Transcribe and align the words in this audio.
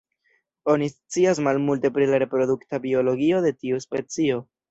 Oni 0.73 0.87
scias 0.93 1.41
malmulte 1.47 1.91
pri 1.97 2.07
la 2.11 2.19
reprodukta 2.25 2.81
biologio 2.87 3.45
de 3.47 3.55
tiu 3.65 3.85
specio. 3.87 4.43